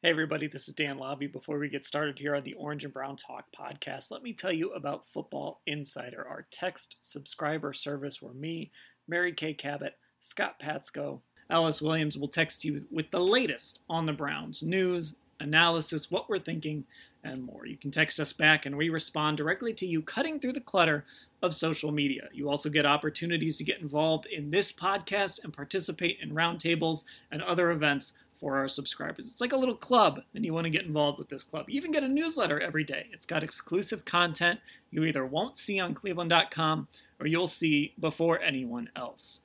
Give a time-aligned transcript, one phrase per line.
[0.00, 1.32] Hey, everybody, this is Dan Labbe.
[1.32, 4.52] Before we get started here on the Orange and Brown Talk podcast, let me tell
[4.52, 8.70] you about Football Insider, our text subscriber service where me,
[9.08, 11.18] Mary Kay Cabot, Scott Patsko,
[11.50, 16.38] Ellis Williams will text you with the latest on the Browns news, analysis, what we're
[16.38, 16.84] thinking,
[17.24, 17.66] and more.
[17.66, 21.06] You can text us back and we respond directly to you, cutting through the clutter
[21.42, 22.28] of social media.
[22.32, 27.42] You also get opportunities to get involved in this podcast and participate in roundtables and
[27.42, 29.28] other events for our subscribers.
[29.28, 31.68] It's like a little club, and you want to get involved with this club.
[31.68, 33.06] You even get a newsletter every day.
[33.12, 36.88] It's got exclusive content you either won't see on cleveland.com
[37.20, 39.40] or you'll see before anyone else.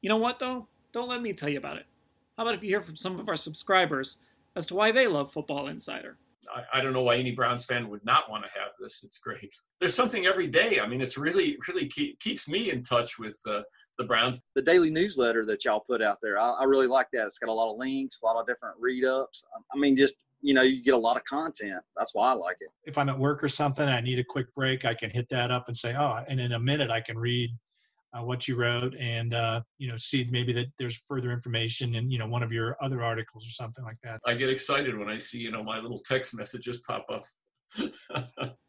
[0.00, 0.66] You know what, though?
[0.92, 1.86] Don't let me tell you about it.
[2.36, 4.18] How about if you hear from some of our subscribers
[4.56, 6.16] as to why they love Football Insider?
[6.54, 9.02] I, I don't know why any Browns fan would not want to have this.
[9.04, 9.54] It's great.
[9.80, 10.80] There's something every day.
[10.80, 13.62] I mean, it's really, really keep, keeps me in touch with uh,
[13.98, 14.42] the Browns.
[14.54, 17.26] The daily newsletter that y'all put out there, I, I really like that.
[17.26, 19.44] It's got a lot of links, a lot of different read ups.
[19.72, 21.82] I mean, just you know, you get a lot of content.
[21.96, 22.68] That's why I like it.
[22.84, 24.84] If I'm at work or something, I need a quick break.
[24.84, 27.50] I can hit that up and say, oh, and in a minute I can read
[28.12, 32.10] uh, what you wrote and uh, you know see maybe that there's further information in
[32.10, 34.20] you know one of your other articles or something like that.
[34.26, 37.24] I get excited when I see you know my little text messages pop up.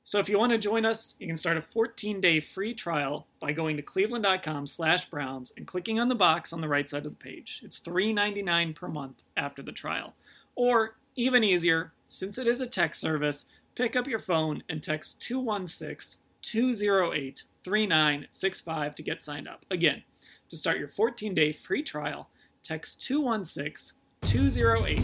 [0.03, 3.53] so if you want to join us, you can start a 14-day free trial by
[3.53, 7.17] going to cleveland.com slash browns and clicking on the box on the right side of
[7.17, 7.61] the page.
[7.63, 10.13] It's $3.99 per month after the trial.
[10.55, 13.45] Or even easier, since it is a text service,
[13.75, 19.65] pick up your phone and text 216 208 3965 to get signed up.
[19.71, 20.03] Again,
[20.49, 22.29] to start your 14 day free trial,
[22.63, 24.99] text 216 208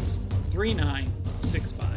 [0.52, 1.90] 3965.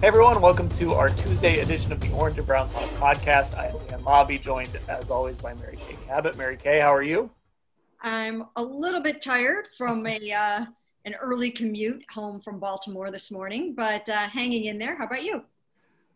[0.00, 3.58] Hey everyone, welcome to our Tuesday edition of the Orange and Brown Talk podcast.
[3.58, 6.38] I am Dan Labbe, joined as always by Mary Kay Cabot.
[6.38, 7.30] Mary Kay, how are you?
[8.00, 10.66] I'm a little bit tired from a uh,
[11.04, 14.96] an early commute home from Baltimore this morning, but uh, hanging in there.
[14.96, 15.42] How about you?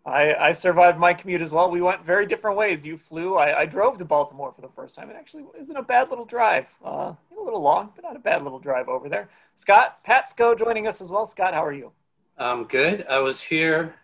[0.05, 1.71] I, I, survived my commute as well.
[1.71, 2.85] We went very different ways.
[2.85, 3.37] You flew.
[3.37, 5.11] I, I, drove to Baltimore for the first time.
[5.11, 6.69] It actually isn't a bad little drive.
[6.85, 9.29] Uh, a little long, but not a bad little drive over there.
[9.57, 11.25] Scott Patsko joining us as well.
[11.27, 11.93] Scott, how are you?
[12.37, 13.07] I'm good.
[13.09, 13.95] I was here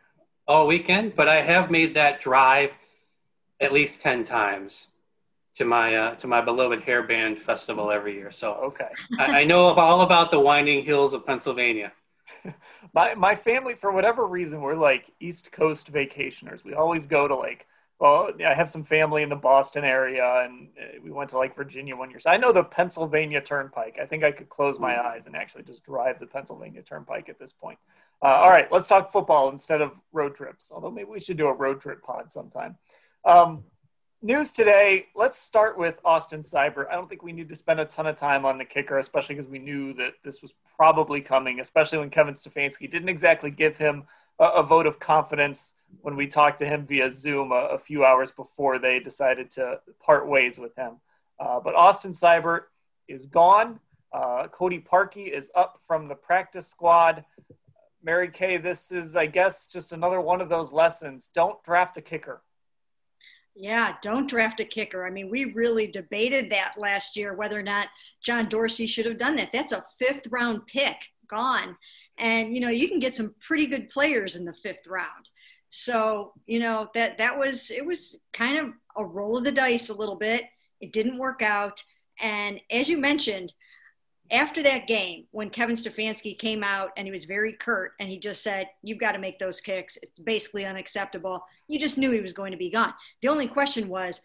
[0.47, 2.71] all weekend, but I have made that drive
[3.61, 4.87] at least 10 times
[5.59, 8.31] to my uh, to my beloved hairband festival every year.
[8.31, 8.89] So okay,
[9.19, 11.93] I, I, know all about the winding hills of Pennsylvania.
[12.95, 16.65] my my family, for whatever reason, we're like East Coast vacationers.
[16.65, 17.67] We always go to like.
[18.01, 21.57] Well, I have some family in the Boston area, and uh, we went to like
[21.57, 22.21] Virginia one year.
[22.21, 23.99] So I know the Pennsylvania Turnpike.
[24.01, 27.41] I think I could close my eyes and actually just drive the Pennsylvania Turnpike at
[27.41, 27.81] this point.
[28.23, 30.71] Uh, all right, let's talk football instead of road trips.
[30.73, 32.77] Although maybe we should do a road trip pod sometime.
[33.25, 33.65] Um,
[34.23, 35.07] news today.
[35.15, 36.89] Let's start with Austin Seibert.
[36.91, 39.37] I don't think we need to spend a ton of time on the kicker, especially
[39.37, 43.77] because we knew that this was probably coming, especially when Kevin Stefanski didn't exactly give
[43.77, 44.05] him
[44.39, 48.05] a, a vote of confidence when we talked to him via Zoom a, a few
[48.05, 50.95] hours before they decided to part ways with him.
[51.39, 52.63] Uh, but Austin Seibert
[53.07, 53.79] is gone.
[54.13, 57.25] Uh, Cody Parkey is up from the practice squad.
[58.03, 61.31] Mary Kay, this is, I guess, just another one of those lessons.
[61.33, 62.43] Don't draft a kicker.
[63.61, 65.05] Yeah, don't draft a kicker.
[65.05, 67.89] I mean, we really debated that last year whether or not
[68.23, 69.53] John Dorsey should have done that.
[69.53, 70.97] That's a fifth round pick
[71.27, 71.77] gone.
[72.19, 75.29] And you know, you can get some pretty good players in the fifth round.
[75.71, 79.89] So, you know, that that was it was kind of a roll of the dice
[79.89, 80.45] a little bit.
[80.81, 81.83] It didn't work out.
[82.21, 83.53] And as you mentioned,
[84.31, 88.19] after that game, when Kevin Stefanski came out and he was very curt and he
[88.19, 89.97] just said, You've got to make those kicks.
[90.03, 91.45] It's basically unacceptable.
[91.67, 92.93] You just knew he was going to be gone.
[93.23, 94.21] The only question was,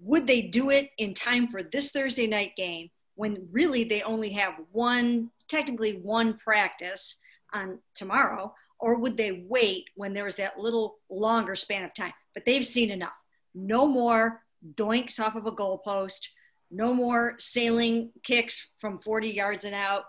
[0.00, 4.30] would they do it in time for this Thursday night game when really they only
[4.30, 7.16] have one, technically one practice
[7.52, 8.54] on tomorrow?
[8.78, 12.12] Or would they wait when there was that little longer span of time?
[12.32, 13.10] But they've seen enough.
[13.54, 14.42] No more
[14.74, 16.28] doinks off of a goalpost,
[16.70, 20.04] no more sailing kicks from 40 yards and out,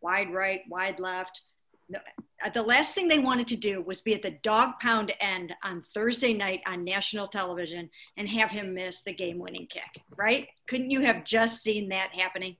[0.00, 1.42] wide right, wide left.
[1.88, 1.98] No,
[2.44, 5.54] uh, the last thing they wanted to do was be at the dog pound end
[5.64, 10.48] on Thursday night on national television and have him miss the game winning kick, right?
[10.66, 12.56] Couldn't you have just seen that happening?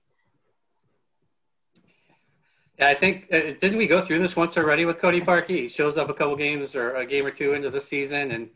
[2.77, 5.49] Yeah, I think uh, didn't we go through this once already with Cody Parkey?
[5.49, 8.49] He shows up a couple games or a game or two into the season, and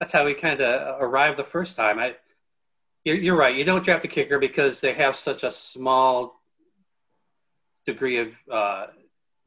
[0.00, 1.98] that's how we kind of arrived the first time.
[1.98, 2.16] I,
[3.04, 3.56] you're, you're right.
[3.56, 6.40] You don't draft a kicker because they have such a small
[7.86, 8.86] degree of uh,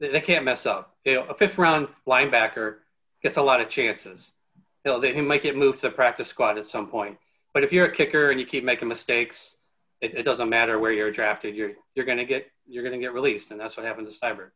[0.00, 0.96] they can't mess up.
[1.04, 2.76] You know, a fifth round linebacker
[3.22, 4.32] gets a lot of chances.
[4.84, 7.18] You know, they, he might get moved to the practice squad at some point.
[7.54, 9.56] But if you're a kicker and you keep making mistakes,
[10.00, 11.54] it, it doesn't matter where you're drafted.
[11.54, 14.50] You're you're gonna get you're gonna get released, and that's what happened to Seibert.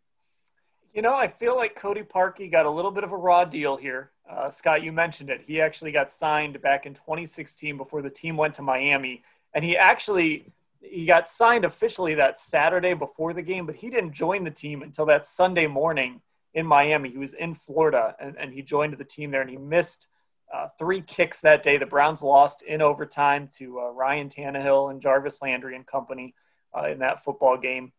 [0.97, 3.77] You know, I feel like Cody Parkey got a little bit of a raw deal
[3.77, 4.13] here.
[4.27, 5.43] Uh, Scott, you mentioned it.
[5.47, 9.23] He actually got signed back in 2016 before the team went to Miami,
[9.53, 10.47] and he actually
[10.81, 14.81] he got signed officially that Saturday before the game, but he didn't join the team
[14.81, 16.23] until that Sunday morning
[16.55, 17.11] in Miami.
[17.11, 20.07] He was in Florida and, and he joined the team there and he missed
[20.55, 21.77] uh, three kicks that day.
[21.77, 26.35] The Browns lost in overtime to uh, Ryan Tannehill and Jarvis Landry and company
[26.75, 27.93] uh, in that football game.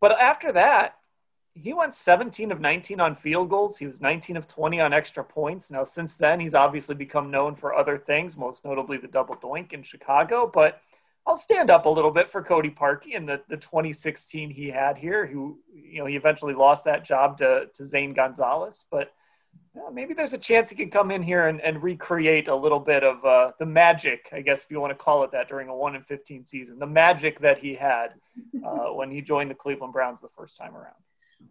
[0.00, 0.96] But after that,
[1.54, 3.78] he went 17 of 19 on field goals.
[3.78, 5.70] He was 19 of 20 on extra points.
[5.70, 9.72] Now, since then, he's obviously become known for other things, most notably the double doink
[9.72, 10.50] in Chicago.
[10.52, 10.80] But
[11.26, 14.96] I'll stand up a little bit for Cody Parkey in the, the 2016 he had
[14.96, 18.86] here, who, you know, he eventually lost that job to, to Zane Gonzalez.
[18.90, 19.12] But
[19.74, 22.80] know, maybe there's a chance he can come in here and, and recreate a little
[22.80, 25.68] bit of uh, the magic, I guess, if you want to call it that, during
[25.68, 28.14] a 1 in 15 season, the magic that he had
[28.64, 30.94] uh, when he joined the Cleveland Browns the first time around.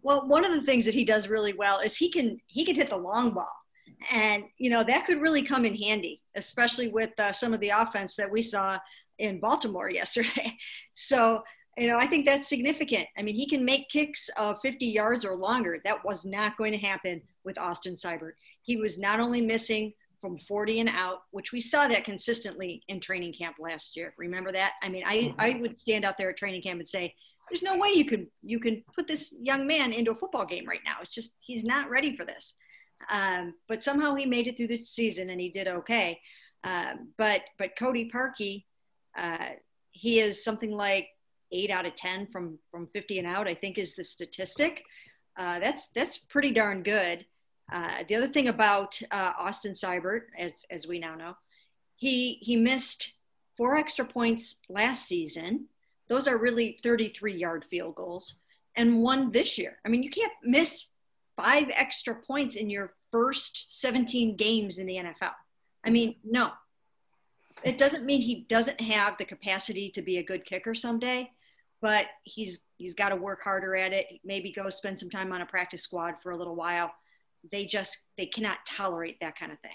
[0.02, 2.74] Well, one of the things that he does really well is he can he can
[2.74, 3.52] hit the long ball
[4.10, 7.68] and you know that could really come in handy especially with uh, some of the
[7.68, 8.78] offense that we saw
[9.18, 10.56] in Baltimore yesterday.
[10.92, 11.42] So,
[11.78, 13.06] you know, I think that's significant.
[13.16, 15.78] I mean, he can make kicks of 50 yards or longer.
[15.84, 18.32] That was not going to happen with Austin Seibert.
[18.62, 23.00] He was not only missing from 40 and out, which we saw that consistently in
[23.00, 24.14] training camp last year.
[24.16, 24.72] Remember that?
[24.82, 27.14] I mean, I, I would stand out there at training camp and say,
[27.50, 30.66] there's no way you can you can put this young man into a football game
[30.66, 30.96] right now.
[31.02, 32.54] It's just he's not ready for this.
[33.10, 36.18] Um, but somehow he made it through this season and he did okay.
[36.64, 38.64] Um, but but Cody Parkey,
[39.18, 39.50] uh,
[39.90, 41.08] he is something like
[41.52, 44.82] eight out of 10 from, from 50 and out, I think is the statistic.
[45.38, 47.24] Uh, that's, that's pretty darn good.
[47.72, 51.36] Uh, the other thing about uh, Austin Seibert, as, as we now know,
[51.96, 53.14] he, he missed
[53.56, 55.66] four extra points last season.
[56.08, 58.34] Those are really 33 yard field goals
[58.76, 59.78] and one this year.
[59.84, 60.86] I mean, you can't miss
[61.36, 65.32] five extra points in your first 17 games in the NFL.
[65.84, 66.50] I mean, no,
[67.64, 71.30] it doesn't mean he doesn't have the capacity to be a good kicker someday,
[71.80, 74.06] but he's he's got to work harder at it.
[74.24, 76.92] Maybe go spend some time on a practice squad for a little while.
[77.50, 79.70] They just they cannot tolerate that kind of thing.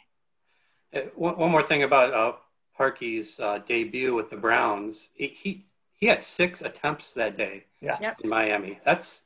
[0.94, 2.34] Uh, one, one more thing about uh,
[2.80, 5.10] Parkey's uh, debut with the Browns.
[5.14, 5.64] He, he
[5.96, 7.66] he had six attempts that day.
[7.82, 7.98] Yeah.
[8.02, 8.22] Yep.
[8.24, 9.24] In Miami, that's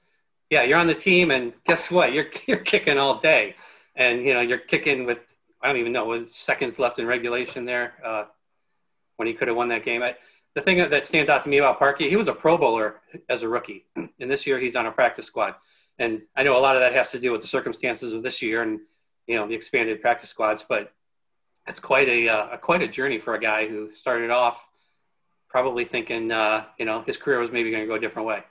[0.50, 0.64] yeah.
[0.64, 2.14] You're on the team, and guess what?
[2.14, 3.56] You're you're kicking all day,
[3.96, 5.20] and you know you're kicking with
[5.62, 7.94] I don't even know with seconds left in regulation there.
[8.04, 8.26] Uh,
[9.22, 10.02] when he could have won that game.
[10.02, 10.16] I,
[10.56, 13.44] the thing that stands out to me about Parkey, he was a Pro Bowler as
[13.44, 15.54] a rookie, and this year he's on a practice squad.
[16.00, 18.42] And I know a lot of that has to do with the circumstances of this
[18.42, 18.80] year and
[19.28, 20.92] you know the expanded practice squads, but
[21.68, 24.68] it's quite a, uh, quite a journey for a guy who started off
[25.48, 28.44] probably thinking uh, you know his career was maybe going to go a different way.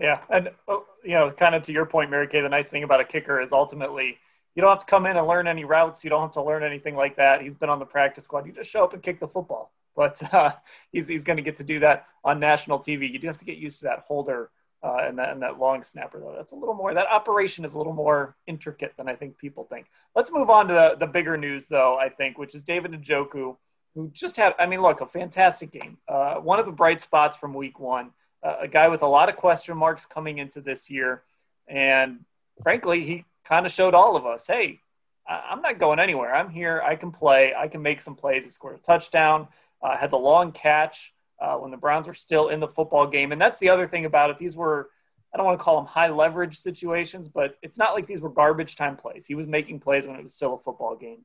[0.00, 2.40] Yeah, and oh, you know, kind of to your point, Mary Kay.
[2.40, 4.18] The nice thing about a kicker is ultimately
[4.54, 6.04] you don't have to come in and learn any routes.
[6.04, 7.42] You don't have to learn anything like that.
[7.42, 8.46] He's been on the practice squad.
[8.46, 10.52] You just show up and kick the football but uh,
[10.92, 13.10] he's, he's going to get to do that on national TV.
[13.10, 14.50] You do have to get used to that holder
[14.82, 16.34] uh, and, that, and that long snapper, though.
[16.36, 19.64] That's a little more, that operation is a little more intricate than I think people
[19.64, 19.86] think.
[20.14, 23.56] Let's move on to the, the bigger news, though, I think, which is David Njoku,
[23.94, 25.98] who just had, I mean, look, a fantastic game.
[26.08, 28.10] Uh, one of the bright spots from week one,
[28.42, 31.22] uh, a guy with a lot of question marks coming into this year.
[31.66, 32.20] And
[32.62, 34.80] frankly, he kind of showed all of us hey,
[35.28, 36.32] I'm not going anywhere.
[36.32, 36.80] I'm here.
[36.80, 37.52] I can play.
[37.52, 38.44] I can make some plays.
[38.44, 39.48] He scored a touchdown
[39.82, 43.32] uh, had the long catch uh, when the Browns were still in the football game.
[43.32, 44.38] And that's the other thing about it.
[44.38, 44.90] These were,
[45.32, 48.30] I don't want to call them high leverage situations, but it's not like these were
[48.30, 49.26] garbage time plays.
[49.26, 51.24] He was making plays when it was still a football game.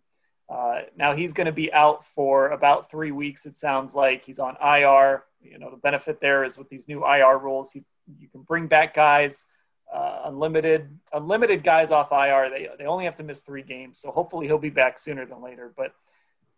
[0.49, 3.45] Uh, now he's going to be out for about three weeks.
[3.45, 5.23] It sounds like he's on IR.
[5.41, 7.83] You know, the benefit there is with these new IR rules, he,
[8.19, 9.45] you can bring back guys,
[9.93, 12.49] uh, unlimited, unlimited guys off IR.
[12.49, 13.99] They, they only have to miss three games.
[13.99, 15.71] So hopefully he'll be back sooner than later.
[15.75, 15.93] But,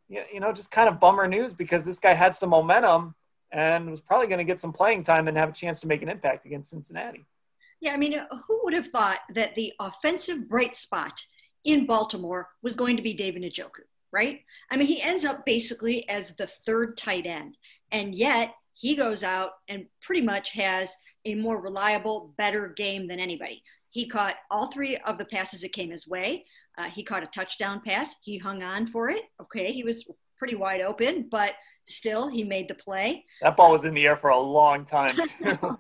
[0.10, 3.14] you know, just kind of bummer news because this guy had some momentum
[3.54, 6.02] and was probably going to get some playing time and have a chance to make
[6.02, 7.24] an impact against Cincinnati.
[7.80, 11.22] Yeah, I mean, who would have thought that the offensive bright spot
[11.64, 13.82] in Baltimore was going to be David Njoku,
[14.12, 14.42] right?
[14.72, 17.58] I mean, he ends up basically as the third tight end,
[17.92, 20.96] and yet he goes out and pretty much has
[21.26, 23.62] a more reliable, better game than anybody.
[23.90, 26.46] He caught all three of the passes that came his way.
[26.78, 28.16] Uh, he caught a touchdown pass.
[28.24, 29.24] He hung on for it.
[29.40, 31.54] Okay, he was pretty wide open, but
[31.86, 33.26] still he made the play.
[33.42, 35.18] That ball was in the air for a long time.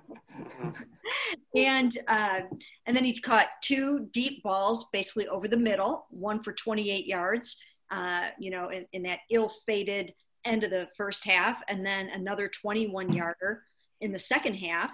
[1.55, 2.41] and uh,
[2.85, 7.57] and then he caught two deep balls, basically over the middle, one for 28 yards.
[7.91, 10.13] Uh, you know, in, in that ill-fated
[10.45, 13.61] end of the first half, and then another 21 yarder
[14.01, 14.91] in the second half.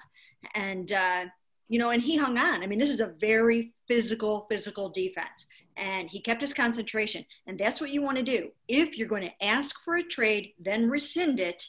[0.54, 1.26] And uh,
[1.70, 2.64] you know, and he hung on.
[2.64, 5.46] I mean, this is a very physical, physical defense
[5.80, 7.26] and he kept his concentration.
[7.48, 8.50] And that's what you want to do.
[8.68, 11.64] If you're going to ask for a trade, then rescind it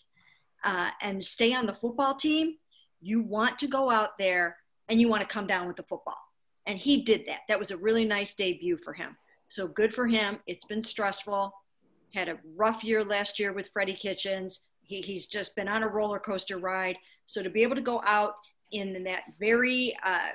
[0.65, 2.57] uh, and stay on the football team,
[3.01, 4.57] you want to go out there
[4.89, 6.19] and you want to come down with the football.
[6.67, 7.41] And he did that.
[7.49, 9.17] That was a really nice debut for him.
[9.49, 10.39] So good for him.
[10.47, 11.55] It's been stressful.
[12.13, 14.61] Had a rough year last year with Freddie Kitchens.
[14.83, 16.97] He, he's just been on a roller coaster ride.
[17.27, 18.35] So to be able to go out
[18.73, 20.31] in that very uh,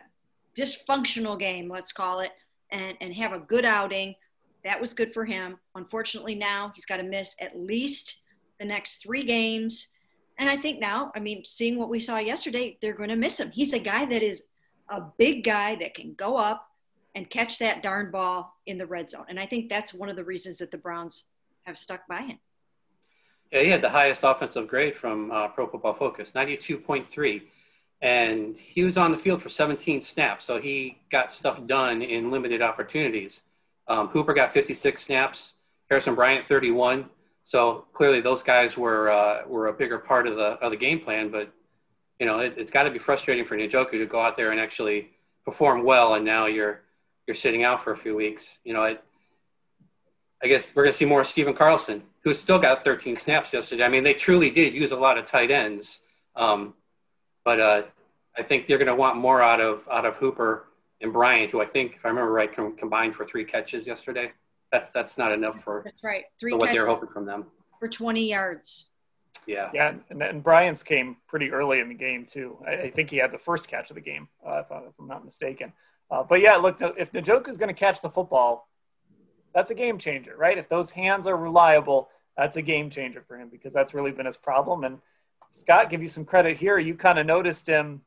[0.57, 2.31] dysfunctional game, let's call it,
[2.71, 4.15] and, and have a good outing.
[4.63, 5.57] That was good for him.
[5.75, 8.17] Unfortunately, now he's got to miss at least
[8.59, 9.89] the next three games.
[10.37, 13.39] And I think now, I mean, seeing what we saw yesterday, they're going to miss
[13.39, 13.51] him.
[13.51, 14.43] He's a guy that is
[14.89, 16.69] a big guy that can go up
[17.15, 19.25] and catch that darn ball in the red zone.
[19.29, 21.23] And I think that's one of the reasons that the Browns
[21.63, 22.39] have stuck by him.
[23.51, 27.43] Yeah, he had the highest offensive grade from uh, Pro Football Focus, 92.3
[28.01, 32.31] and he was on the field for 17 snaps, so he got stuff done in
[32.31, 33.41] limited opportunities.
[33.87, 35.53] Um, Hooper got 56 snaps,
[35.89, 37.09] Harrison Bryant 31.
[37.43, 40.99] So clearly, those guys were uh, were a bigger part of the of the game
[40.99, 41.29] plan.
[41.29, 41.51] But
[42.19, 44.59] you know, it, has got to be frustrating for Njoku to go out there and
[44.59, 45.11] actually
[45.43, 46.81] perform well, and now you're
[47.27, 48.59] you're sitting out for a few weeks.
[48.63, 49.03] You know, it,
[50.43, 53.53] I guess we're going to see more of Stephen Carlson, who still got 13 snaps
[53.53, 53.83] yesterday.
[53.83, 55.99] I mean, they truly did use a lot of tight ends.
[56.35, 56.73] Um,
[57.45, 57.83] but uh,
[58.37, 60.67] I think they're going to want more out of out of Hooper
[60.99, 64.33] and Bryant, who I think, if I remember right, com- combined for three catches yesterday.
[64.71, 66.25] That's that's not enough for that's right.
[66.39, 67.45] Three for what they're hoping from them
[67.79, 68.87] for 20 yards.
[69.45, 69.69] Yeah.
[69.73, 72.57] Yeah, and, and Bryant's came pretty early in the game too.
[72.65, 75.07] I, I think he had the first catch of the game, uh, if, I, am
[75.07, 75.71] not mistaken.
[76.09, 78.67] Uh, but yeah, look, if Njoku is going to catch the football,
[79.53, 80.57] that's a game changer, right?
[80.57, 84.25] If those hands are reliable, that's a game changer for him because that's really been
[84.25, 84.83] his problem.
[84.83, 84.99] And
[85.55, 86.77] Scott, give you some credit here.
[86.77, 88.01] You kind of noticed him.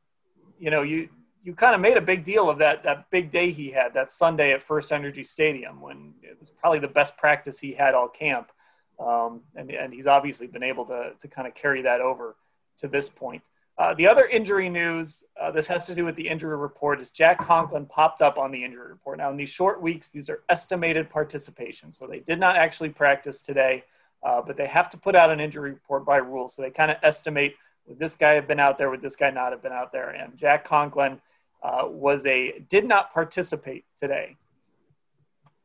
[0.59, 1.09] You know, you
[1.43, 4.12] you kind of made a big deal of that that big day he had that
[4.12, 8.07] Sunday at First Energy Stadium when it was probably the best practice he had all
[8.07, 8.52] camp,
[9.00, 12.37] um, and and he's obviously been able to to kind of carry that over
[12.78, 13.43] to this point.
[13.78, 17.11] Uh, the other injury news, uh, this has to do with the injury report, is
[17.11, 19.19] Jack Conklin popped up on the injury report.
[19.19, 21.93] Now, in these short weeks, these are estimated participation.
[21.93, 23.85] So they did not actually practice today
[24.22, 26.48] uh, but they have to put out an injury report by rule.
[26.48, 27.54] So they kind of estimate
[27.88, 30.10] would this guy have been out there, would this guy not have been out there?
[30.10, 31.20] And Jack Conklin
[31.62, 34.37] uh, was a did not participate today.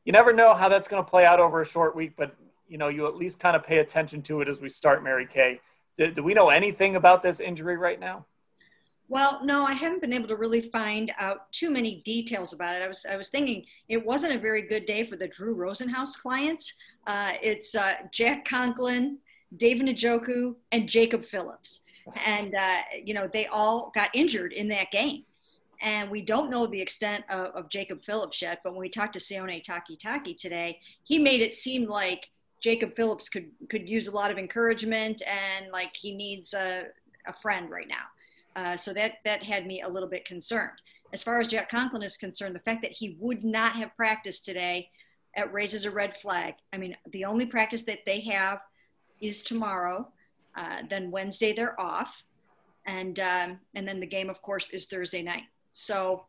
[0.06, 2.36] You never know how that's going to play out over a short week, but
[2.68, 5.04] you know you at least kind of pay attention to it as we start.
[5.04, 5.60] Mary Kay,
[5.98, 8.26] do, do we know anything about this injury right now?
[9.10, 12.82] Well, no, I haven't been able to really find out too many details about it.
[12.82, 16.18] I was I was thinking it wasn't a very good day for the Drew Rosenhaus
[16.18, 16.74] clients.
[17.06, 19.18] Uh, it's uh, Jack Conklin,
[19.58, 21.82] David Njoku, and Jacob Phillips,
[22.26, 25.26] and uh, you know they all got injured in that game.
[25.82, 28.62] And we don't know the extent of, of Jacob Phillips yet.
[28.64, 32.30] But when we talked to Sione Takitaki today, he made it seem like
[32.62, 36.86] Jacob Phillips could could use a lot of encouragement and like he needs a,
[37.28, 38.06] a friend right now.
[38.56, 40.80] Uh, so that that had me a little bit concerned.
[41.12, 44.46] As far as Jack Conklin is concerned, the fact that he would not have practiced
[44.46, 44.90] today
[45.36, 46.56] it raises a red flag.
[46.72, 48.60] I mean, the only practice that they have
[49.20, 50.08] is tomorrow.
[50.56, 52.24] Uh, then Wednesday they're off,
[52.86, 55.44] and um, and then the game, of course, is Thursday night.
[55.72, 56.26] So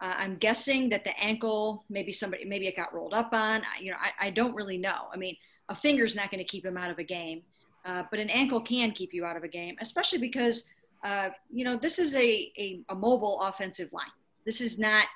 [0.00, 3.62] uh, I'm guessing that the ankle, maybe somebody, maybe it got rolled up on.
[3.78, 5.08] You know, I, I don't really know.
[5.12, 5.36] I mean,
[5.68, 7.42] a finger's not going to keep him out of a game,
[7.84, 10.62] uh, but an ankle can keep you out of a game, especially because
[11.04, 14.06] uh, you know, this is a, a, a mobile offensive line.
[14.44, 15.06] This is not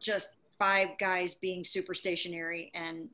[0.00, 3.08] just five guys being super stationary and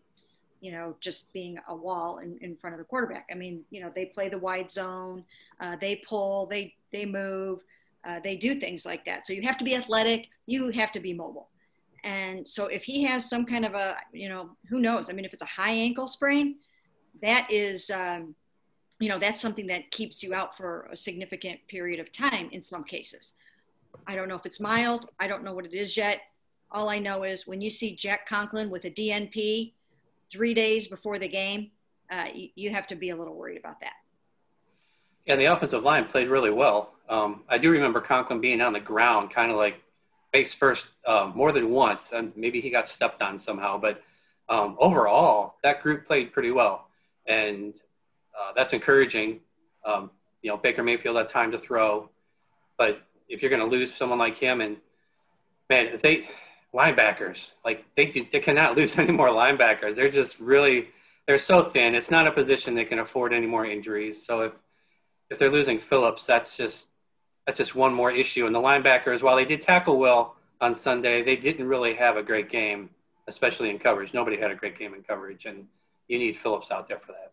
[0.61, 3.27] you know, just being a wall in, in front of the quarterback.
[3.31, 5.25] I mean, you know, they play the wide zone,
[5.61, 7.61] uh, they pull, they they move,
[8.05, 9.27] uh, they do things like that.
[9.27, 11.49] So you have to be athletic, you have to be mobile.
[12.05, 15.11] And so if he has some kind of a, you know, who knows?
[15.11, 16.57] I mean, if it's a high ankle sprain,
[17.23, 18.35] that is, um,
[19.01, 22.63] you know, that's something that keeps you out for a significant period of time in
[22.63, 23.33] some cases.
[24.07, 25.09] I don't know if it's mild.
[25.19, 26.21] I don't know what it is yet.
[26.71, 29.73] All I know is when you see Jack Conklin with a DNP
[30.31, 31.71] three days before the game,
[32.11, 33.95] uh, you, you, have to be a little worried about that.
[35.27, 36.93] Yeah, the offensive line played really well.
[37.09, 39.81] Um, I do remember Conklin being on the ground, kind of like
[40.33, 43.79] face first, um, more than once, and maybe he got stepped on somehow.
[43.79, 44.03] But
[44.49, 46.89] um, overall, that group played pretty well,
[47.27, 47.75] and
[48.41, 49.41] uh, that's encouraging.
[49.85, 50.11] Um,
[50.43, 52.09] you know, Baker Mayfield had time to throw,
[52.79, 54.79] but if you're going to lose someone like him, and
[55.69, 56.29] man, if they
[56.75, 59.97] linebackers like they do, they cannot lose any more linebackers.
[59.97, 60.89] They're just really
[61.27, 61.95] they're so thin.
[61.95, 64.25] It's not a position they can afford any more injuries.
[64.25, 64.55] So if
[65.31, 66.89] if they're losing Phillips, that's just
[67.47, 68.47] that's just one more issue.
[68.47, 72.23] And the linebackers, while they did tackle well on Sunday, they didn't really have a
[72.23, 72.91] great game,
[73.29, 74.13] especially in coverage.
[74.13, 75.67] Nobody had a great game in coverage, and
[76.09, 77.33] you need Phillips out there for that.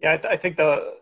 [0.00, 0.94] Yeah, I, th- I think the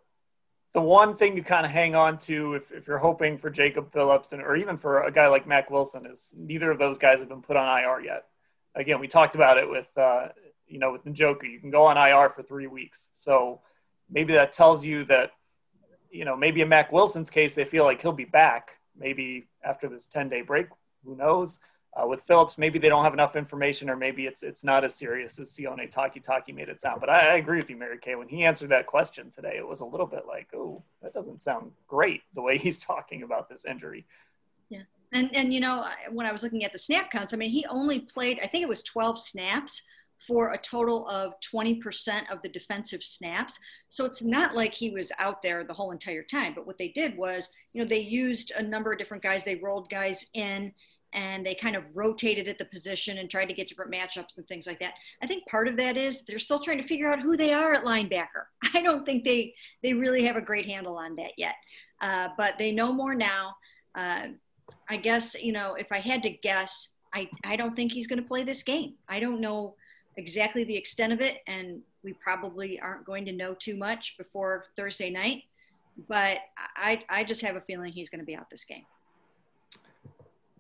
[0.75, 3.91] the one thing you kind of hang on to if, if you're hoping for Jacob
[3.93, 7.21] Phillips and or even for a guy like Mac Wilson is neither of those guys
[7.21, 8.25] have been put on IR yet.
[8.75, 10.29] Again, we talked about it with uh,
[10.67, 11.51] you know with Njoku.
[11.51, 13.61] You can go on IR for three weeks, so
[14.11, 15.33] maybe that tells you that
[16.11, 19.89] you know maybe in Mac Wilson's case they feel like he'll be back maybe after
[19.89, 20.67] this 10 day break.
[21.05, 21.61] Who knows?
[21.95, 24.95] Uh, with Phillips, maybe they don't have enough information, or maybe it's it's not as
[24.95, 27.01] serious as Sione Takitaki made it sound.
[27.01, 28.15] But I, I, agree with you, Mary Kay.
[28.15, 31.43] When he answered that question today, it was a little bit like, oh, that doesn't
[31.43, 34.07] sound great the way he's talking about this injury.
[34.69, 37.51] Yeah, and and you know when I was looking at the snap counts, I mean
[37.51, 39.83] he only played, I think it was 12 snaps
[40.27, 43.59] for a total of 20% of the defensive snaps.
[43.89, 46.55] So it's not like he was out there the whole entire time.
[46.55, 49.45] But what they did was, you know, they used a number of different guys.
[49.45, 50.73] They rolled guys in
[51.13, 54.47] and they kind of rotated at the position and tried to get different matchups and
[54.47, 54.95] things like that.
[55.23, 57.75] I think part of that is they're still trying to figure out who they are
[57.75, 58.45] at linebacker.
[58.75, 61.55] I don't think they they really have a great handle on that yet,
[62.01, 63.55] uh, but they know more now.
[63.95, 64.29] Uh,
[64.91, 68.23] I guess you know if I had to guess, I I don't think he's going
[68.23, 68.95] to play this game.
[69.09, 69.75] I don't know
[70.17, 74.67] exactly the extent of it, and we probably aren't going to know too much before
[74.77, 75.45] Thursday night.
[76.07, 76.39] But
[76.77, 78.85] I I just have a feeling he's going to be out this game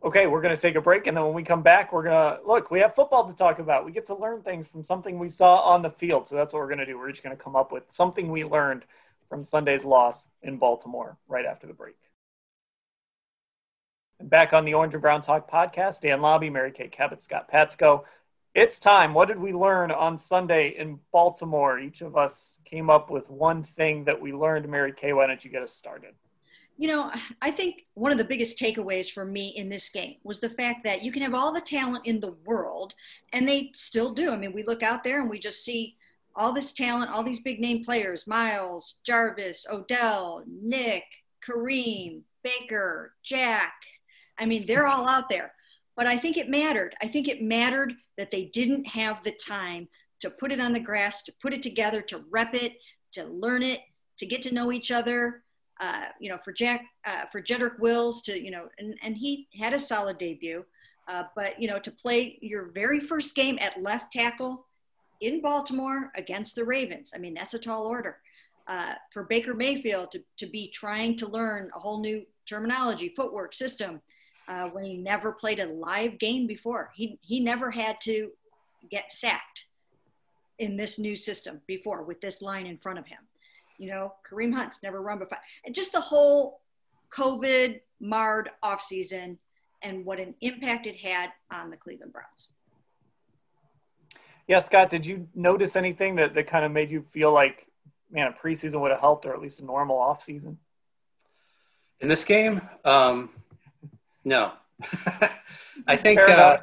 [0.02, 1.06] okay, we're going to take a break.
[1.06, 3.58] And then when we come back, we're going to look, we have football to talk
[3.58, 3.84] about.
[3.84, 6.28] We get to learn things from something we saw on the field.
[6.28, 6.98] So that's what we're going to do.
[6.98, 8.84] We're just going to come up with something we learned
[9.28, 11.96] from Sunday's loss in Baltimore right after the break.
[14.20, 17.50] And back on the Orange and Brown Talk podcast, Dan Labbe, Mary Kay Cabot, Scott
[17.52, 18.04] Patsko.
[18.54, 19.14] It's time.
[19.14, 21.78] What did we learn on Sunday in Baltimore?
[21.78, 24.68] Each of us came up with one thing that we learned.
[24.68, 26.14] Mary Kay, why don't you get us started?
[26.78, 27.10] You know,
[27.42, 30.84] I think one of the biggest takeaways for me in this game was the fact
[30.84, 32.94] that you can have all the talent in the world,
[33.32, 34.30] and they still do.
[34.30, 35.96] I mean, we look out there and we just see
[36.36, 41.02] all this talent, all these big name players Miles, Jarvis, Odell, Nick,
[41.44, 43.74] Kareem, Baker, Jack.
[44.38, 45.52] I mean, they're all out there.
[45.96, 46.94] But I think it mattered.
[47.02, 49.88] I think it mattered that they didn't have the time
[50.20, 52.74] to put it on the grass, to put it together, to rep it,
[53.14, 53.80] to learn it,
[54.18, 55.42] to get to know each other
[55.80, 59.46] uh, you know, for Jack, uh, for Jedrick Wills to, you know, and, and he
[59.58, 60.64] had a solid debut.
[61.08, 64.66] Uh, but, you know, to play your very first game at left tackle
[65.20, 68.18] in Baltimore against the Ravens, I mean, that's a tall order.
[68.66, 73.54] Uh, for Baker Mayfield to, to be trying to learn a whole new terminology, footwork,
[73.54, 74.02] system,
[74.48, 76.90] uh, when he never played a live game before.
[76.94, 78.30] He, he never had to
[78.90, 79.66] get sacked
[80.58, 83.20] in this new system before with this line in front of him.
[83.78, 85.38] You know, Kareem Hunt's never run before.
[85.64, 86.60] And just the whole
[87.10, 89.38] COVID marred offseason
[89.82, 92.48] and what an impact it had on the Cleveland Browns.
[94.46, 97.66] Yeah, Scott, did you notice anything that, that kind of made you feel like,
[98.10, 100.56] man, a preseason would have helped or at least a normal offseason?
[102.00, 102.62] In this game?
[102.84, 103.30] Um,
[104.24, 104.52] no.
[105.86, 106.20] I think.
[106.20, 106.58] Uh,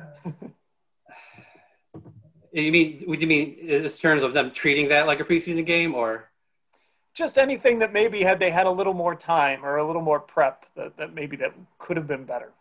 [2.51, 3.03] you mean?
[3.07, 6.29] Would you mean in terms of them treating that like a preseason game, or?
[7.15, 10.19] Just anything that maybe had they had a little more time or a little more
[10.19, 12.51] prep that, that maybe that could have been better.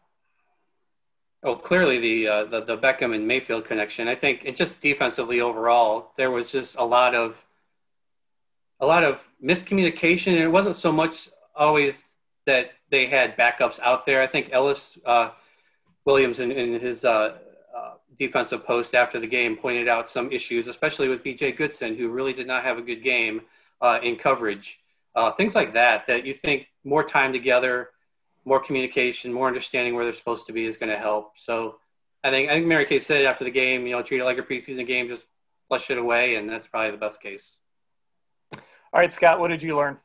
[1.43, 4.09] Oh, clearly the, uh, the the Beckham and Mayfield connection.
[4.09, 7.45] I think it just defensively overall, there was just a lot of
[8.81, 12.09] a lot of miscommunication, and it wasn't so much always
[12.47, 14.23] that they had backups out there.
[14.23, 15.31] I think Ellis uh,
[16.05, 17.37] Williams in, in his uh,
[17.77, 22.09] uh, defensive post after the game pointed out some issues, especially with BJ Goodson, who
[22.09, 23.43] really did not have a good game
[23.81, 24.79] uh, in coverage.
[25.15, 27.91] Uh, things like that, that you think more time together,
[28.45, 31.39] more communication, more understanding where they're supposed to be is going to help.
[31.39, 31.77] So
[32.23, 34.39] I think, I think Mary Kay said after the game, you know, treat it like
[34.39, 35.25] a preseason game, just
[35.69, 37.61] flush it away, and that's probably the best case.
[38.53, 39.99] All right, Scott, what did you learn?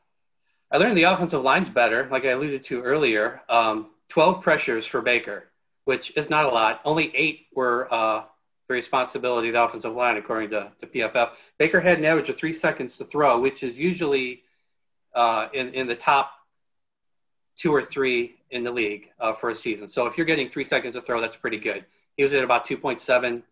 [0.70, 3.42] I learned the offensive line's better, like I alluded to earlier.
[3.48, 5.50] Um, 12 pressures for Baker,
[5.84, 6.80] which is not a lot.
[6.84, 8.24] Only eight were uh,
[8.70, 11.30] the responsibility of the offensive line, according to, to PFF.
[11.58, 14.44] Baker had an average of three seconds to throw, which is usually
[15.12, 16.30] uh, in, in the top
[17.56, 19.88] two or three in the league uh, for a season.
[19.88, 21.84] So if you're getting three seconds to throw, that's pretty good.
[22.16, 23.42] He was at about 2.7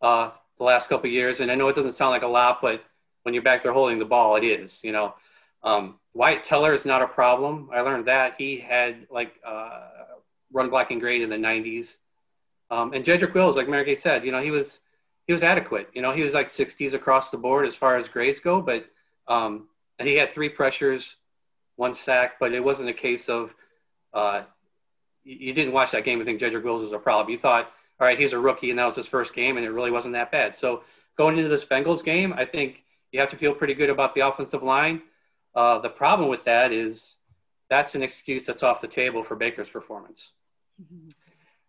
[0.00, 1.40] uh, the last couple years.
[1.40, 2.82] And I know it doesn't sound like a lot, but
[3.24, 5.14] when you're back there holding the ball, it is, you know.
[5.62, 7.68] Um, Wyatt Teller is not a problem.
[7.74, 9.88] I learned that he had like uh,
[10.50, 11.98] run blocking grade in the 90s.
[12.70, 14.80] Um, and Jedrick Wills, like Mary said, you know, he was
[15.26, 15.88] he was adequate.
[15.92, 18.86] You know, he was like 60s across the board as far as grades go, but
[19.26, 19.66] um,
[20.00, 21.16] he had three pressures,
[21.74, 23.54] one sack, but it wasn't a case of
[24.14, 24.42] uh,
[25.24, 27.30] you didn't watch that game and think Jedrick Wills was a problem.
[27.30, 29.70] You thought, all right, he's a rookie and that was his first game, and it
[29.70, 30.56] really wasn't that bad.
[30.56, 30.84] So
[31.16, 34.20] going into this Bengals game, I think you have to feel pretty good about the
[34.20, 35.02] offensive line.
[35.54, 37.16] Uh, the problem with that is
[37.68, 40.32] that's an excuse that's off the table for Baker's performance.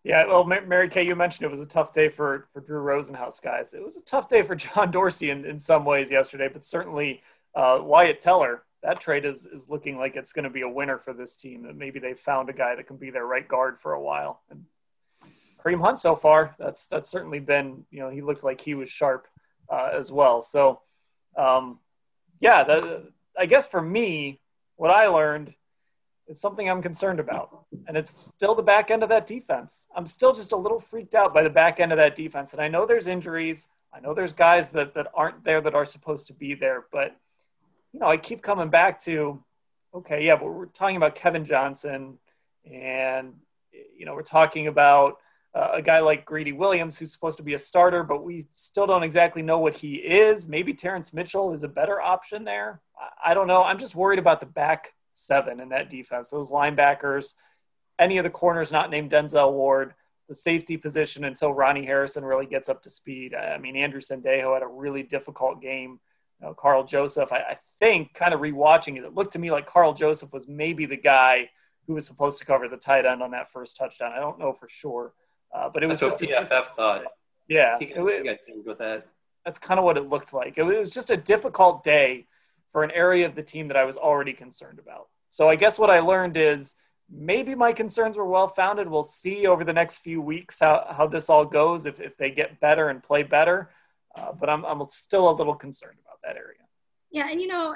[0.04, 3.42] Yeah, well, Mary Kay, you mentioned it was a tough day for for Drew Rosenhaus,
[3.42, 3.74] guys.
[3.74, 7.22] It was a tough day for John Dorsey in, in some ways yesterday, but certainly
[7.56, 10.98] uh, Wyatt Teller, that trade is is looking like it's going to be a winner
[10.98, 11.64] for this team.
[11.64, 14.42] That maybe they found a guy that can be their right guard for a while.
[14.50, 14.66] And
[15.64, 18.90] Kareem Hunt so far, that's that's certainly been you know he looked like he was
[18.90, 19.28] sharp
[19.70, 20.42] uh, as well.
[20.42, 20.82] So
[21.36, 21.80] um,
[22.40, 24.40] yeah, the, I guess for me,
[24.76, 25.54] what I learned
[26.28, 29.88] is something I'm concerned about, and it's still the back end of that defense.
[29.96, 32.62] I'm still just a little freaked out by the back end of that defense, and
[32.62, 33.70] I know there's injuries.
[33.94, 37.16] I know there's guys that that aren't there that are supposed to be there, but
[37.94, 39.42] you know, I keep coming back to,
[39.94, 42.18] okay, yeah, but we're talking about Kevin Johnson,
[42.66, 43.34] and
[43.98, 45.18] you know, we're talking about
[45.56, 48.86] uh, a guy like Greedy Williams, who's supposed to be a starter, but we still
[48.86, 50.48] don't exactly know what he is.
[50.48, 52.82] Maybe Terrance Mitchell is a better option there.
[53.00, 53.64] I, I don't know.
[53.64, 57.34] I'm just worried about the back seven in that defense, those linebackers,
[58.00, 59.94] any of the corners not named Denzel Ward,
[60.30, 63.34] the safety position until Ronnie Harrison really gets up to speed.
[63.34, 66.00] I mean, Andrew Sendejo had a really difficult game.
[66.40, 69.52] You know, Karl Joseph, I, I think, kind of rewatching it, it looked to me
[69.52, 71.50] like Karl Joseph was maybe the guy
[71.88, 74.12] who was supposed to cover the tight end on that first touchdown.
[74.12, 75.14] I don't know for sure.
[75.54, 77.04] Uh, but it was that's just what PFF thought.
[77.48, 79.08] Yeah, he got, he got with that.
[79.46, 80.58] That's kind of what it looked like.
[80.58, 82.28] It was just a difficult day
[82.72, 85.08] for an area of the team that I was already concerned about.
[85.30, 86.76] So I guess what I learned is
[87.10, 88.90] maybe my concerns were well founded.
[88.90, 92.32] We'll see over the next few weeks how, how this all goes if, if they
[92.32, 93.72] get better and play better.
[94.16, 96.60] Uh, but I'm, I'm still a little concerned about that area.
[97.12, 97.76] Yeah, and you know,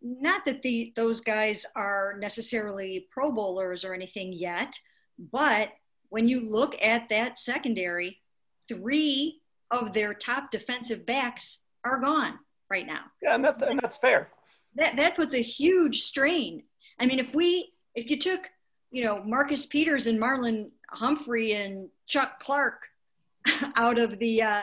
[0.00, 4.76] not that the those guys are necessarily Pro Bowlers or anything yet,
[5.18, 5.68] but
[6.08, 8.20] when you look at that secondary,
[8.68, 12.38] three of their top defensive backs are gone
[12.72, 13.04] right now.
[13.22, 14.30] Yeah, and that's and that's fair.
[14.76, 16.62] That that puts a huge strain.
[16.98, 18.50] I mean, if we if you took
[18.90, 22.88] you know Marcus Peters and Marlon Humphrey and Chuck Clark
[23.76, 24.62] out of the uh,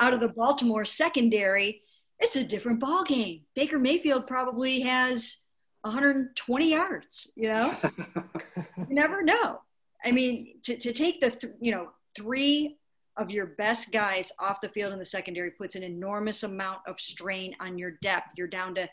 [0.00, 1.82] out of the Baltimore secondary,
[2.18, 3.42] it's a different ball game.
[3.54, 5.36] Baker Mayfield probably has
[5.82, 7.28] 120 yards.
[7.36, 7.76] You know,
[8.78, 9.60] you never know.
[10.04, 12.76] I mean, to, to take the, th- you know, three
[13.16, 17.00] of your best guys off the field in the secondary puts an enormous amount of
[17.00, 18.32] strain on your depth.
[18.36, 18.88] You're down to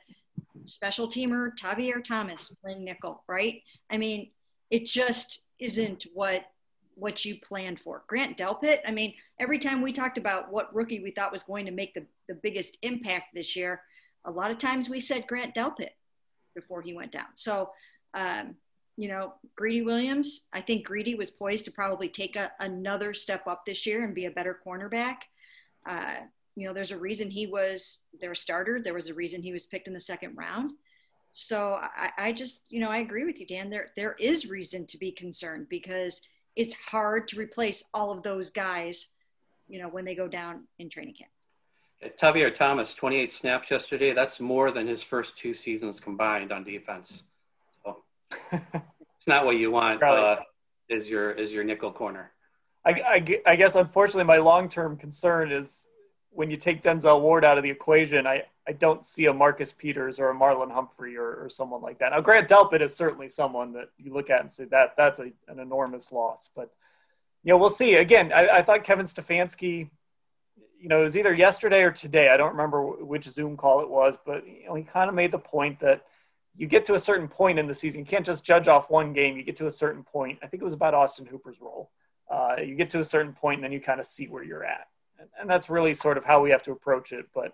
[0.65, 3.61] special teamer Tavierre Thomas playing nickel, right?
[3.89, 4.31] I mean,
[4.69, 6.45] it just isn't what
[6.95, 8.03] what you planned for.
[8.07, 11.65] Grant Delpit, I mean, every time we talked about what rookie we thought was going
[11.65, 13.81] to make the, the biggest impact this year,
[14.25, 15.91] a lot of times we said Grant Delpit
[16.55, 17.27] before he went down.
[17.35, 17.69] So
[18.13, 18.55] um,
[18.99, 23.47] you know, Greedy Williams, I think Greedy was poised to probably take a, another step
[23.47, 25.19] up this year and be a better cornerback.
[25.85, 26.15] Uh,
[26.57, 28.81] you know, there's a reason he was their starter.
[28.81, 30.73] There was a reason he was picked in the second round.
[31.31, 33.69] So I, I just, you know, I agree with you, Dan.
[33.69, 36.21] There, there is reason to be concerned because
[36.57, 39.07] it's hard to replace all of those guys,
[39.69, 41.31] you know, when they go down in training camp.
[42.17, 44.11] Tavierre Thomas, 28 snaps yesterday.
[44.11, 47.23] That's more than his first two seasons combined on defense
[48.51, 50.01] it's not what you want.
[50.01, 50.37] Uh,
[50.87, 52.31] is your is your nickel corner?
[52.85, 55.87] I, I, I guess unfortunately my long term concern is
[56.31, 59.73] when you take Denzel Ward out of the equation, I, I don't see a Marcus
[59.73, 62.11] Peters or a Marlon Humphrey or, or someone like that.
[62.11, 65.31] Now, Grant Delpit is certainly someone that you look at and say that that's a,
[65.47, 66.49] an enormous loss.
[66.55, 66.71] But
[67.43, 67.95] you know, we'll see.
[67.95, 69.89] Again, I, I thought Kevin Stefanski,
[70.79, 72.29] you know, it was either yesterday or today.
[72.29, 75.31] I don't remember which Zoom call it was, but you know, he kind of made
[75.31, 76.05] the point that
[76.59, 78.01] you get to a certain point in the season.
[78.01, 79.37] You can't just judge off one game.
[79.37, 80.39] You get to a certain point.
[80.43, 81.89] I think it was about Austin Hooper's role.
[82.29, 84.65] Uh, you get to a certain point, and then you kind of see where you're
[84.65, 87.27] at, and, and that's really sort of how we have to approach it.
[87.33, 87.53] But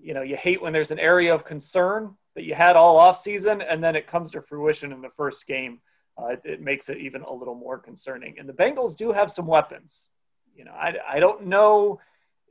[0.00, 3.18] you know, you hate when there's an area of concern that you had all off
[3.18, 5.80] season, and then it comes to fruition in the first game
[6.16, 8.38] uh, it, it, makes it even a little more concerning.
[8.38, 10.08] And the Bengals do have some weapons.
[10.54, 12.00] You know, I, I don't know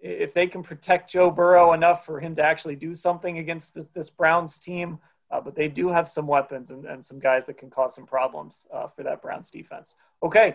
[0.01, 3.87] if they can protect Joe Burrow enough for him to actually do something against this,
[3.93, 4.99] this Browns team,
[5.31, 8.05] uh, but they do have some weapons and, and, some guys that can cause some
[8.05, 9.95] problems uh, for that Browns defense.
[10.21, 10.53] Okay.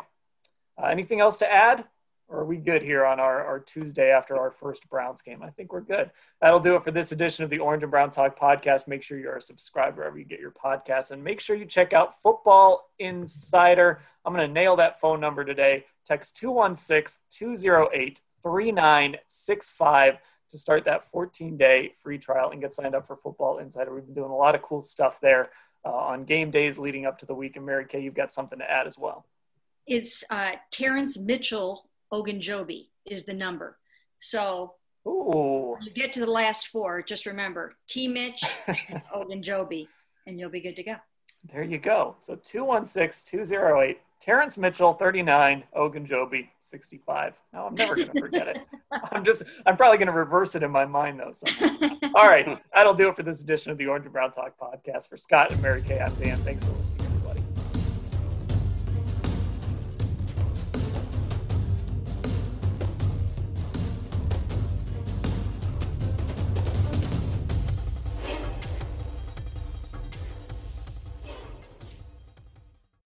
[0.80, 1.84] Uh, anything else to add?
[2.28, 5.44] Or are we good here on our, our Tuesday after our first Browns game?
[5.44, 6.10] I think we're good.
[6.40, 8.88] That'll do it for this edition of the Orange and Brown Talk podcast.
[8.88, 11.92] Make sure you're a subscriber wherever you get your podcasts and make sure you check
[11.92, 14.02] out Football Insider.
[14.24, 15.84] I'm going to nail that phone number today.
[16.04, 20.18] Text 216 208 3965
[20.56, 23.94] to start that 14 day free trial and get signed up for Football Insider.
[23.94, 25.50] We've been doing a lot of cool stuff there
[25.84, 27.56] uh, on game days leading up to the week.
[27.56, 29.26] And Mary Kay, you've got something to add as well.
[29.86, 33.78] It's uh, Terrance Mitchell Ogunjobi is the number.
[34.18, 34.74] So
[35.06, 35.76] Ooh.
[35.82, 38.42] you get to the last four, just remember T Mitch
[39.14, 39.86] Ogunjobi,
[40.26, 40.96] and you'll be good to go.
[41.52, 42.16] There you go.
[42.22, 47.38] So 216 208 Terrance Mitchell, 39, Ogunjobi, 65.
[47.52, 48.58] No, I'm never going to forget it.
[49.12, 51.32] I'm just, I'm probably going to reverse it in my mind, though.
[51.32, 51.88] Somehow.
[52.14, 52.58] All right.
[52.74, 55.08] That'll do it for this edition of the Orange and Brown Talk podcast.
[55.08, 56.38] For Scott and Mary Kay, I'm Dan.
[56.38, 56.95] Thanks for listening.